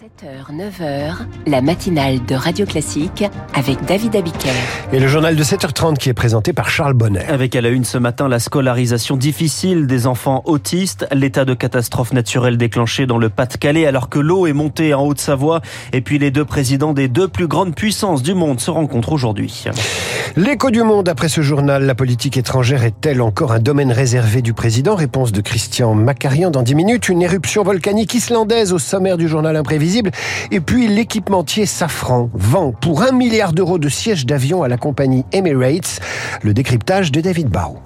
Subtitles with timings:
[0.00, 1.12] 7h, 9h,
[1.46, 4.48] la matinale de Radio Classique avec David Abiker.
[4.94, 7.26] Et le journal de 7h30 qui est présenté par Charles Bonnet.
[7.26, 12.14] Avec à la une ce matin la scolarisation difficile des enfants autistes, l'état de catastrophe
[12.14, 15.60] naturelle déclenché dans le Pas-de-Calais alors que l'eau est montée en Haute-Savoie
[15.92, 19.64] et puis les deux présidents des deux plus grandes puissances du monde se rencontrent aujourd'hui.
[20.34, 24.54] L'écho du monde après ce journal, la politique étrangère est-elle encore un domaine réservé du
[24.54, 24.94] président?
[24.94, 27.08] Réponse de Christian Macarian dans 10 minutes.
[27.10, 29.89] Une éruption volcanique islandaise au sommaire du journal imprévisible.
[30.50, 35.24] Et puis l'équipementier Safran vend pour un milliard d'euros de sièges d'avion à la compagnie
[35.32, 36.00] Emirates.
[36.42, 37.78] Le décryptage de David Barrow.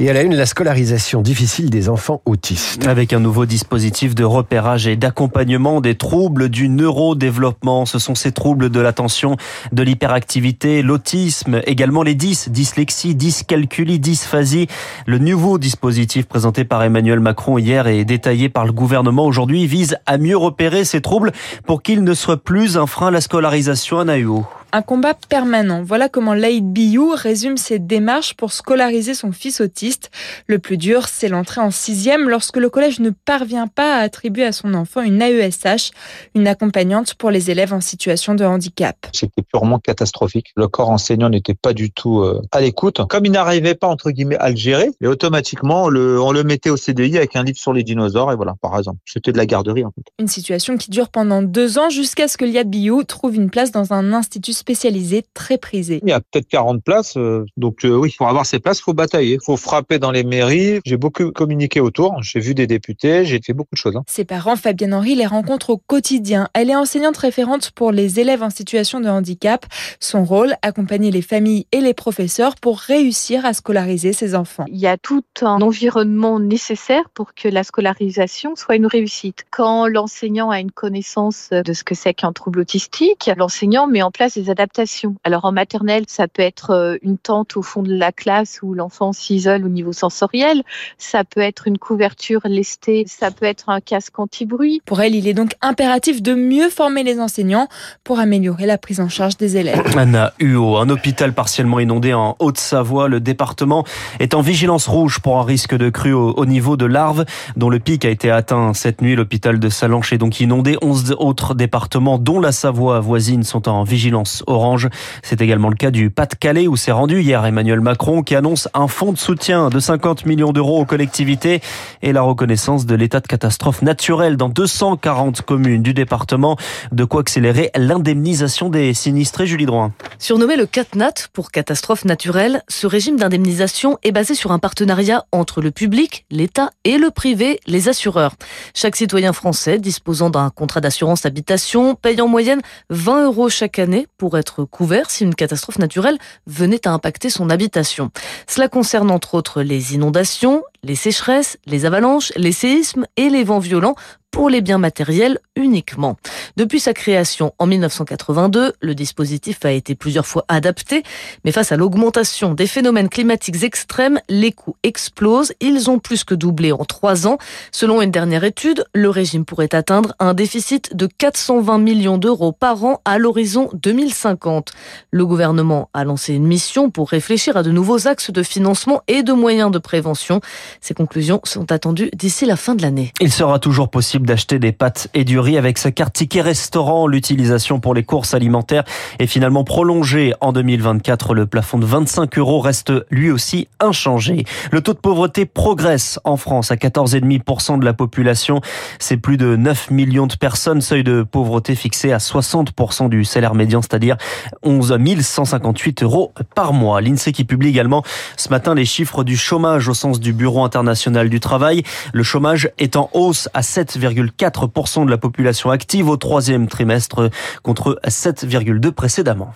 [0.00, 2.86] Et à la une, la scolarisation difficile des enfants autistes.
[2.86, 7.84] Avec un nouveau dispositif de repérage et d'accompagnement des troubles du neurodéveloppement.
[7.84, 9.36] Ce sont ces troubles de l'attention,
[9.72, 14.68] de l'hyperactivité, l'autisme, également les dys, dyslexie, dyscalculie, dysphasie.
[15.06, 19.96] Le nouveau dispositif présenté par Emmanuel Macron hier et détaillé par le gouvernement aujourd'hui vise
[20.06, 21.32] à mieux repérer ces troubles
[21.66, 24.46] pour qu'ils ne soient plus un frein à la scolarisation à AUO.
[24.70, 25.82] Un combat permanent.
[25.82, 30.10] Voilà comment Laïd Biou résume ses démarches pour scolariser son fils autiste.
[30.46, 34.44] Le plus dur, c'est l'entrée en sixième lorsque le collège ne parvient pas à attribuer
[34.44, 35.92] à son enfant une AESH,
[36.34, 38.96] une accompagnante pour les élèves en situation de handicap.
[39.14, 40.52] C'était purement catastrophique.
[40.54, 43.00] Le corps enseignant n'était pas du tout euh, à l'écoute.
[43.08, 46.44] Comme il n'arrivait pas, entre guillemets, à le gérer, et automatiquement, on le, on le
[46.44, 48.98] mettait au CDI avec un livre sur les dinosaures, et voilà, par exemple.
[49.06, 50.02] C'était de la garderie, en fait.
[50.18, 53.72] Une situation qui dure pendant deux ans jusqu'à ce que Liad Biou trouve une place
[53.72, 56.00] dans un institut spécialisé très prisé.
[56.02, 58.92] Il y a peut-être 40 places, euh, donc euh, oui, pour avoir ces places, faut
[58.92, 60.80] batailler, faut frapper dans les mairies.
[60.84, 63.96] J'ai beaucoup communiqué autour, j'ai vu des députés, j'ai fait beaucoup de choses.
[63.96, 64.02] Hein.
[64.06, 66.48] Ses parents, Fabienne Henry, les rencontrent au quotidien.
[66.54, 69.66] Elle est enseignante référente pour les élèves en situation de handicap.
[70.00, 74.64] Son rôle, accompagner les familles et les professeurs pour réussir à scolariser ses enfants.
[74.68, 79.44] Il y a tout un environnement nécessaire pour que la scolarisation soit une réussite.
[79.50, 84.10] Quand l'enseignant a une connaissance de ce que c'est qu'un trouble autistique, l'enseignant met en
[84.10, 85.16] place des adaptations.
[85.24, 88.74] Alors en maternelle, ça peut être euh, une tente au fond de la classe où
[88.74, 90.62] l'enfant s'isole au niveau sensoriel,
[90.98, 94.82] ça peut être une couverture lestée, ça peut être un casque anti-bruit.
[94.84, 97.68] Pour elle, il est donc impératif de mieux former les enseignants
[98.04, 99.82] pour améliorer la prise en charge des élèves.
[99.96, 103.08] Anna Huot, un hôpital partiellement inondé en Haute-Savoie.
[103.08, 103.84] Le département
[104.20, 107.24] est en vigilance rouge pour un risque de crue au, au niveau de l'Arve,
[107.56, 109.16] dont le pic a été atteint cette nuit.
[109.16, 110.76] L'hôpital de Salanches est donc inondé.
[110.82, 114.88] 11 autres départements, dont la Savoie voisine, sont en vigilance orange.
[115.22, 118.88] C'est également le cas du Pas-de-Calais où s'est rendu hier Emmanuel Macron qui annonce un
[118.88, 121.60] fonds de soutien de 50 millions d'euros aux collectivités
[122.02, 126.56] et la reconnaissance de l'état de catastrophe naturelle dans 240 communes du département.
[126.92, 129.92] De quoi accélérer l'indemnisation des sinistrés, Julie Droin.
[130.18, 135.60] Surnommé le CatNat pour catastrophe naturelle, ce régime d'indemnisation est basé sur un partenariat entre
[135.60, 138.34] le public, l'État et le privé, les assureurs.
[138.74, 142.60] Chaque citoyen français disposant d'un contrat d'assurance habitation paye en moyenne
[142.90, 147.50] 20 euros chaque année pour être couvert si une catastrophe naturelle venait à impacter son
[147.50, 148.10] habitation.
[148.46, 153.58] Cela concerne entre autres les inondations, les sécheresses, les avalanches, les séismes et les vents
[153.58, 153.94] violents
[154.30, 156.16] pour les biens matériels uniquement.
[156.56, 161.02] Depuis sa création en 1982, le dispositif a été plusieurs fois adapté,
[161.44, 165.52] mais face à l'augmentation des phénomènes climatiques extrêmes, les coûts explosent.
[165.60, 167.38] Ils ont plus que doublé en trois ans.
[167.72, 172.84] Selon une dernière étude, le régime pourrait atteindre un déficit de 420 millions d'euros par
[172.84, 174.72] an à l'horizon 2050.
[175.10, 179.22] Le gouvernement a lancé une mission pour réfléchir à de nouveaux axes de financement et
[179.22, 180.40] de moyens de prévention.
[180.80, 183.12] Ces conclusions sont attendues d'ici la fin de l'année.
[183.20, 187.06] Il sera toujours possible d'acheter des pâtes et du riz avec sa carte ticket restaurant.
[187.06, 188.84] L'utilisation pour les courses alimentaires
[189.18, 191.34] est finalement prolongée en 2024.
[191.34, 194.44] Le plafond de 25 euros reste lui aussi inchangé.
[194.70, 198.60] Le taux de pauvreté progresse en France à 14,5% de la population.
[198.98, 200.82] C'est plus de 9 millions de personnes.
[200.82, 204.18] Seuil de pauvreté fixé à 60% du salaire médian, c'est-à-dire
[204.62, 207.00] 11 158 euros par mois.
[207.00, 208.02] L'INSEE qui publie également
[208.36, 211.82] ce matin les chiffres du chômage au sens du Bureau international du travail.
[212.12, 213.62] Le chômage est en hausse à
[214.10, 217.30] 7,4% de la population active au troisième trimestre
[217.62, 219.54] contre 7,2 précédemment.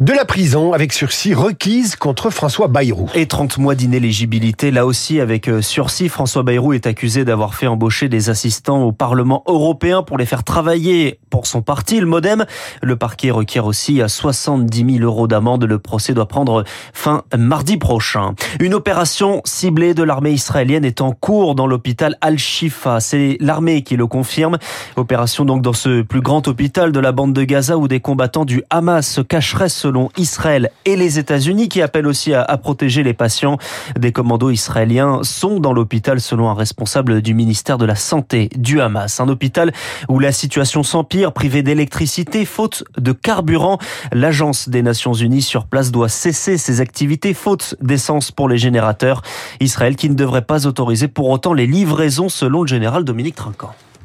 [0.00, 3.08] De la prison avec sursis requise contre François Bayrou.
[3.14, 6.08] Et 30 mois d'inéligibilité, là aussi avec euh, sursis.
[6.08, 10.44] François Bayrou est accusé d'avoir fait embaucher des assistants au Parlement européen pour les faire
[10.44, 12.44] travailler pour son parti, le Modem.
[12.80, 15.64] Le parquet requiert aussi à 70 000 euros d'amende.
[15.64, 18.34] Le procès doit prendre fin mardi prochain.
[18.60, 22.98] Une opération ciblée de l'armée l'armée israélienne est en cours dans l'hôpital Al-Shifa.
[22.98, 24.58] C'est l'armée qui le confirme.
[24.96, 28.44] Opération donc dans ce plus grand hôpital de la bande de Gaza où des combattants
[28.44, 33.14] du Hamas se cacheraient selon Israël et les États-Unis qui appellent aussi à, protéger les
[33.14, 33.58] patients.
[33.98, 38.80] Des commandos israéliens sont dans l'hôpital selon un responsable du ministère de la Santé du
[38.80, 39.20] Hamas.
[39.20, 39.72] Un hôpital
[40.08, 43.78] où la situation s'empire, privé d'électricité, faute de carburant.
[44.12, 49.22] L'agence des Nations Unies sur place doit cesser ses activités faute d'essence pour les générateurs.
[49.60, 53.57] Israël qui ne devrait pas autoriser pour autant les livraisons selon le général Dominique Trinquant.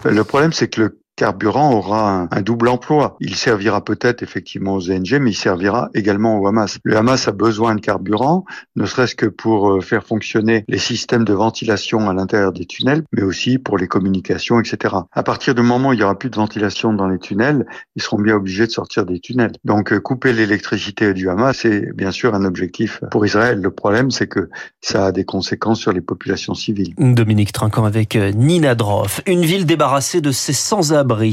[0.05, 3.15] Le problème, c'est que le carburant aura un, double emploi.
[3.19, 6.79] Il servira peut-être effectivement aux ONG, mais il servira également au Hamas.
[6.83, 8.45] Le Hamas a besoin de carburant,
[8.75, 13.03] ne serait-ce que pour euh, faire fonctionner les systèmes de ventilation à l'intérieur des tunnels,
[13.13, 14.95] mais aussi pour les communications, etc.
[15.11, 17.65] À partir du moment où il y aura plus de ventilation dans les tunnels,
[17.95, 19.53] ils seront bien obligés de sortir des tunnels.
[19.63, 23.61] Donc euh, couper l'électricité du Hamas, c'est bien sûr un objectif pour Israël.
[23.61, 24.49] Le problème, c'est que
[24.81, 26.93] ça a des conséquences sur les populations civiles.
[26.97, 29.21] Dominique Trinquant avec euh, Nina Droff.
[29.25, 30.53] Une ville débarrassée de ses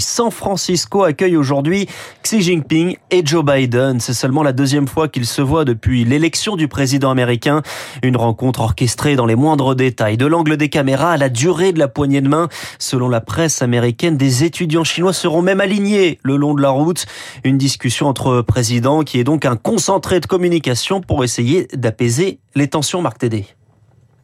[0.00, 1.87] San Francisco accueille aujourd'hui
[2.22, 4.00] Xi Jinping et Joe Biden.
[4.00, 7.62] C'est seulement la deuxième fois qu'ils se voient depuis l'élection du président américain.
[8.02, 11.78] Une rencontre orchestrée dans les moindres détails, de l'angle des caméras à la durée de
[11.78, 12.49] la poignée de main.
[12.78, 17.06] Selon la presse américaine, des étudiants chinois seront même alignés le long de la route.
[17.44, 22.69] Une discussion entre présidents qui est donc un concentré de communication pour essayer d'apaiser les
[22.69, 23.02] tensions.
[23.02, 23.46] Marc Tédé.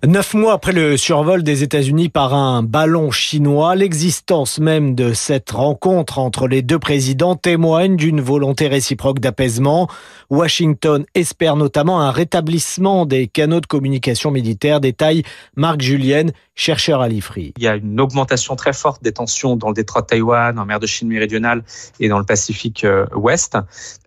[0.05, 5.51] Neuf mois après le survol des États-Unis par un ballon chinois, l'existence même de cette
[5.51, 9.89] rencontre entre les deux présidents témoigne d'une volonté réciproque d'apaisement.
[10.29, 15.23] Washington espère notamment un rétablissement des canaux de communication militaire, détaille
[15.57, 17.55] Marc Julien, chercheur à l'IFRI.
[17.57, 20.67] Il y a une augmentation très forte des tensions dans le détroit de Taïwan, en
[20.67, 21.65] mer de Chine méridionale
[22.01, 23.57] et dans le Pacifique euh, ouest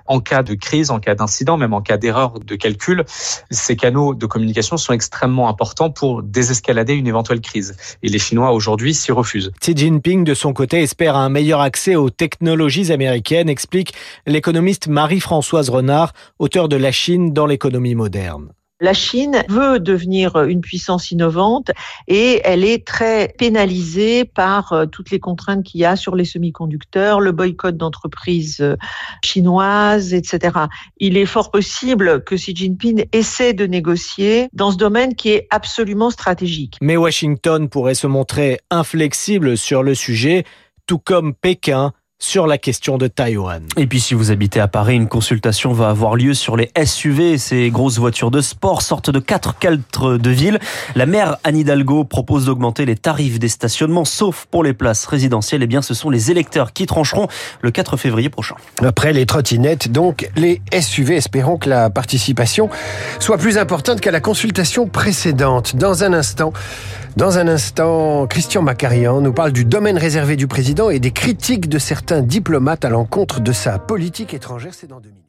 [0.10, 3.06] en cas de crise, en cas d'incident, même en cas d'erreur de calcul,
[3.52, 7.78] ces canaux de communication sont extrêmement importants pour désescalader une éventuelle crise.
[8.04, 9.52] Et les Chinois aujourd'hui s'y refusent.
[9.62, 13.94] Xi Jinping, de son côté, espère un meilleur accès aux technologies américaines, explique
[14.26, 18.50] l'économiste Marie-Françoise Renard, auteur de La Chine dans l'économie moderne.
[18.82, 21.72] La Chine veut devenir une puissance innovante
[22.08, 26.24] et elle est très pénalisée par euh, toutes les contraintes qu'il y a sur les
[26.24, 28.78] semi-conducteurs, le boycott d'entreprises euh,
[29.22, 30.60] chinoises, etc.
[30.98, 35.48] Il est fort possible que Xi Jinping essaie de négocier dans ce domaine qui est
[35.52, 36.78] absolument stratégique.
[36.82, 40.46] Mais Washington pourrait se montrer inflexible sur le sujet,
[40.88, 43.64] tout comme Pékin sur la question de Taïwan.
[43.78, 47.38] Et puis si vous habitez à Paris, une consultation va avoir lieu sur les SUV,
[47.38, 50.60] ces grosses voitures de sport, sortent de quatre cadres de ville.
[50.96, 55.64] La maire Anne Hidalgo propose d'augmenter les tarifs des stationnements, sauf pour les places résidentielles.
[55.64, 57.30] Eh bien, ce sont les électeurs qui trancheront
[57.62, 58.56] le 4 février prochain.
[58.84, 62.70] Après les trottinettes, donc les SUV, espérons que la participation
[63.20, 65.78] soit plus importante qu'à la consultation précédente.
[65.78, 66.52] Dans un instant,
[67.16, 71.68] dans un instant, Christian Macarian nous parle du domaine réservé du président et des critiques
[71.68, 71.80] de
[72.10, 74.74] certains diplomates à l'encontre de sa politique étrangère.
[74.74, 75.29] C'est dans deux minutes.